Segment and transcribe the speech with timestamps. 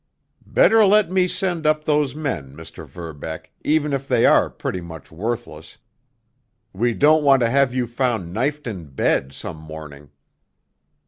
[0.47, 2.87] "Better let me send up those men, Mr.
[2.87, 5.77] Verbeck, even if they are pretty much worthless.
[6.73, 10.09] We don't want to have you found knifed in bed some morning."